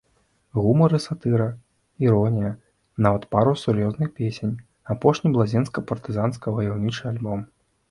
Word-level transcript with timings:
Гумар 0.61 0.91
і 0.97 0.99
сатыра, 1.03 1.45
іронія, 2.05 2.49
нават 3.07 3.29
пара 3.37 3.53
сур'ёзных 3.65 4.09
песень, 4.17 4.57
апошні 4.97 5.27
блазенска-партызанска-ваяўнічы 5.39 7.03
альбом. 7.15 7.49